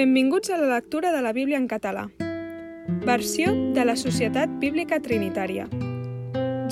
Benvinguts 0.00 0.48
a 0.48 0.56
la 0.56 0.76
lectura 0.76 1.12
de 1.12 1.20
la 1.20 1.34
Bíblia 1.34 1.58
en 1.58 1.66
català. 1.68 2.06
Versió 3.04 3.50
de 3.74 3.82
la 3.84 3.96
Societat 4.00 4.48
Bíblica 4.58 4.96
Trinitària. 5.04 5.66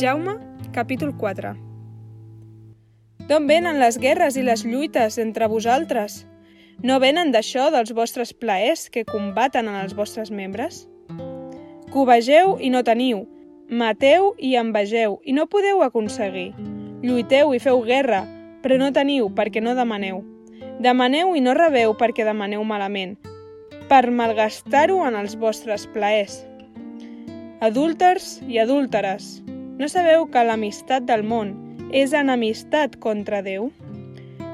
Jaume, 0.00 0.38
capítol 0.72 1.12
4. 1.20 1.50
D'on 3.28 3.48
venen 3.50 3.82
les 3.82 3.98
guerres 4.00 4.38
i 4.40 4.44
les 4.46 4.62
lluites 4.64 5.20
entre 5.20 5.50
vosaltres? 5.52 6.22
No 6.80 6.96
venen 7.04 7.28
d'això 7.34 7.66
dels 7.74 7.92
vostres 7.92 8.32
plaers 8.32 8.86
que 8.88 9.04
combaten 9.04 9.68
en 9.68 9.76
els 9.76 9.92
vostres 9.92 10.32
membres? 10.32 10.86
Covegeu 11.92 12.56
i 12.64 12.72
no 12.72 12.80
teniu, 12.80 13.26
mateu 13.68 14.32
i 14.38 14.54
envegeu 14.56 15.20
i 15.20 15.36
no 15.36 15.50
podeu 15.52 15.84
aconseguir. 15.84 16.54
Lluiteu 17.04 17.52
i 17.52 17.60
feu 17.60 17.84
guerra, 17.84 18.24
però 18.64 18.80
no 18.80 18.88
teniu 18.88 19.28
perquè 19.28 19.60
no 19.60 19.76
demaneu. 19.76 20.24
Demaneu 20.78 21.32
i 21.34 21.40
no 21.42 21.56
rebeu 21.58 21.96
perquè 21.98 22.22
demaneu 22.22 22.62
malament, 22.62 23.16
per 23.90 24.12
malgastar-ho 24.14 25.00
en 25.08 25.16
els 25.18 25.34
vostres 25.34 25.88
plaers. 25.90 26.36
Adúlters 27.66 28.36
i 28.46 28.60
adúlteres, 28.62 29.40
no 29.78 29.88
sabeu 29.90 30.28
que 30.30 30.44
l'amistat 30.46 31.08
del 31.08 31.24
món 31.26 31.50
és 31.90 32.12
enemistat 32.14 32.94
contra 33.02 33.40
Déu? 33.42 33.72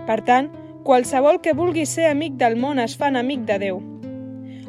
Per 0.09 0.17
tant, 0.25 0.49
qualsevol 0.87 1.43
que 1.45 1.53
vulgui 1.53 1.85
ser 1.85 2.07
amic 2.09 2.39
del 2.41 2.57
món 2.57 2.81
es 2.81 2.95
fa 2.97 3.11
enemic 3.13 3.45
de 3.51 3.59
Déu. 3.61 3.83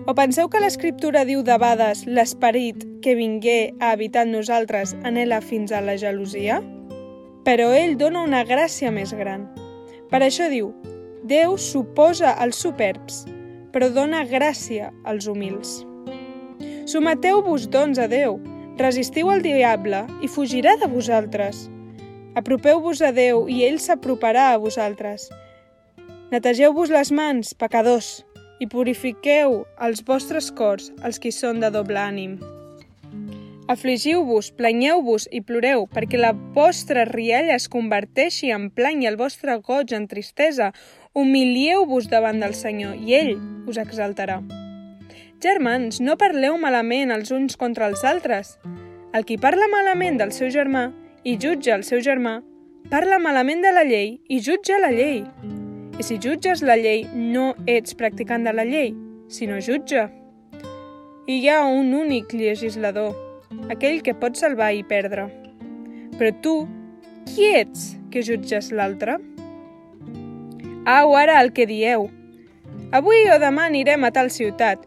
O 0.06 0.14
penseu 0.14 0.50
que 0.52 0.60
l'Escriptura 0.60 1.24
diu 1.24 1.40
de 1.44 1.56
vegades 1.56 2.04
l'esperit 2.06 2.84
que 3.02 3.16
vingué 3.16 3.74
a 3.80 3.94
habitar 3.94 4.26
en 4.28 4.36
nosaltres 4.36 4.92
anela 5.08 5.40
fins 5.40 5.72
a 5.72 5.80
la 5.80 5.96
gelosia? 5.96 6.60
Però 7.48 7.72
ell 7.78 7.96
dona 7.96 8.28
una 8.28 8.44
gràcia 8.44 8.92
més 8.92 9.16
gran. 9.16 9.48
Per 10.12 10.22
això 10.22 10.52
diu, 10.52 10.74
Déu 11.26 11.56
s'oposa 11.58 12.36
als 12.38 12.60
superbs, 12.62 13.24
però 13.74 13.88
dona 13.90 14.20
gràcia 14.30 14.92
als 15.10 15.26
humils. 15.26 15.80
Someteu-vos, 16.86 17.66
doncs, 17.74 17.98
a 17.98 18.06
Déu, 18.06 18.38
resistiu 18.78 19.32
al 19.34 19.42
diable 19.42 20.04
i 20.22 20.30
fugirà 20.30 20.76
de 20.78 20.86
vosaltres. 20.92 21.64
Apropeu-vos 22.38 23.02
a 23.02 23.10
Déu 23.16 23.48
i 23.50 23.64
ell 23.66 23.82
s'aproparà 23.82 24.52
a 24.52 24.60
vosaltres. 24.62 25.32
Netegeu-vos 26.30 26.94
les 26.94 27.10
mans, 27.10 27.56
pecadors, 27.58 28.20
i 28.62 28.70
purifiqueu 28.70 29.64
els 29.82 30.06
vostres 30.06 30.52
cors, 30.54 30.92
els 31.02 31.18
qui 31.18 31.34
són 31.34 31.58
de 31.64 31.74
doble 31.74 31.98
ànim. 31.98 32.38
Afligiu-vos, 33.66 34.52
planyeu-vos 34.54 35.26
i 35.34 35.42
ploreu, 35.42 35.88
perquè 35.90 36.20
la 36.22 36.36
vostra 36.54 37.02
rialla 37.10 37.56
es 37.58 37.66
converteixi 37.66 38.52
en 38.54 38.70
plany 38.70 39.02
i 39.02 39.10
el 39.10 39.18
vostre 39.18 39.58
goig 39.58 39.96
en 39.98 40.06
tristesa. 40.12 40.70
Humilieu-vos 41.16 42.10
davant 42.12 42.42
del 42.44 42.52
Senyor 42.60 42.98
i 43.00 43.14
ell 43.16 43.38
us 43.72 43.78
exaltarà. 43.80 44.42
Germans, 45.40 46.02
no 46.04 46.18
parleu 46.20 46.58
malament 46.60 47.14
els 47.16 47.30
uns 47.32 47.56
contra 47.56 47.86
els 47.88 48.02
altres. 48.04 48.50
El 49.16 49.24
qui 49.24 49.38
parla 49.40 49.70
malament 49.72 50.18
del 50.20 50.34
seu 50.36 50.50
germà 50.52 50.90
i 51.24 51.38
jutja 51.40 51.78
el 51.78 51.86
seu 51.88 52.02
germà, 52.04 52.42
parla 52.92 53.16
malament 53.24 53.64
de 53.64 53.72
la 53.72 53.86
llei 53.88 54.18
i 54.28 54.42
jutja 54.44 54.76
la 54.84 54.90
llei. 54.92 55.22
I 55.96 56.04
si 56.04 56.18
jutges 56.20 56.60
la 56.68 56.76
llei, 56.76 57.06
no 57.16 57.54
ets 57.64 57.96
practicant 57.96 58.44
de 58.44 58.52
la 58.52 58.66
llei, 58.68 58.92
sinó 59.32 59.62
jutge. 59.64 60.04
I 61.32 61.38
hi 61.40 61.48
ha 61.48 61.62
un 61.64 61.94
únic 61.96 62.36
legislador, 62.36 63.16
aquell 63.72 64.02
que 64.04 64.18
pot 64.20 64.36
salvar 64.36 64.74
i 64.76 64.84
perdre. 64.84 65.30
Però 66.20 66.36
tu, 66.44 66.58
qui 67.32 67.54
ets 67.62 67.94
que 68.12 68.20
jutges 68.20 68.74
l'altre? 68.76 69.16
Au 70.86 71.16
ara 71.18 71.42
el 71.42 71.50
que 71.52 71.66
dieu. 71.66 72.12
Avui 72.94 73.24
o 73.34 73.40
demà 73.42 73.64
anirem 73.66 74.04
a 74.06 74.12
tal 74.14 74.30
ciutat 74.30 74.84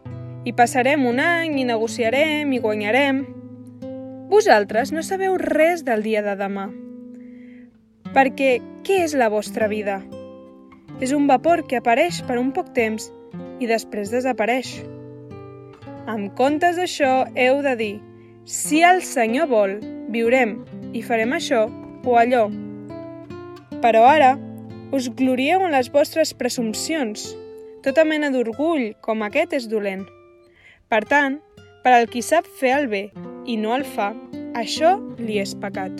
i 0.47 0.53
passarem 0.55 1.03
un 1.03 1.19
any 1.19 1.57
i 1.59 1.65
negociarem 1.67 2.53
i 2.55 2.61
guanyarem. 2.63 3.19
Vosaltres 4.31 4.93
no 4.95 5.03
sabeu 5.03 5.35
res 5.41 5.83
del 5.83 6.05
dia 6.07 6.23
de 6.23 6.37
demà. 6.39 6.69
Perquè 8.15 8.61
què 8.87 9.03
és 9.03 9.17
la 9.19 9.27
vostra 9.27 9.67
vida? 9.67 9.99
És 11.03 11.11
un 11.11 11.27
vapor 11.27 11.65
que 11.67 11.83
apareix 11.83 12.23
per 12.23 12.39
un 12.39 12.55
poc 12.55 12.71
temps 12.71 13.11
i 13.59 13.67
després 13.67 14.15
desapareix. 14.15 14.77
En 16.07 16.29
comptes 16.31 16.79
d'això, 16.79 17.27
heu 17.35 17.59
de 17.67 17.75
dir 17.75 17.93
si 18.47 18.85
el 18.87 19.03
Senyor 19.03 19.51
vol, 19.51 19.81
viurem 20.15 20.61
i 20.95 21.03
farem 21.03 21.35
això 21.35 21.67
o 22.07 22.15
allò. 22.17 22.47
Però 23.83 24.07
ara 24.07 24.37
us 24.91 25.09
glorieu 25.09 25.61
en 25.65 25.73
les 25.75 25.89
vostres 25.93 26.33
presumpcions. 26.33 27.29
Tota 27.85 28.03
mena 28.05 28.31
d'orgull 28.33 28.93
com 29.05 29.21
aquest 29.23 29.53
és 29.55 29.67
dolent. 29.69 30.05
Per 30.89 31.03
tant, 31.05 31.37
per 31.83 31.93
al 31.95 32.09
qui 32.11 32.23
sap 32.25 32.47
fer 32.59 32.73
el 32.75 32.89
bé 32.91 33.03
i 33.45 33.57
no 33.61 33.75
el 33.77 33.85
fa, 33.85 34.11
això 34.57 34.97
li 35.21 35.37
és 35.39 35.53
pecat. 35.61 35.93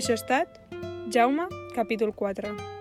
Això 0.00 0.14
ha 0.14 0.20
estat 0.22 0.60
Jaume, 1.12 1.50
capítol 1.74 2.14
4. 2.16 2.79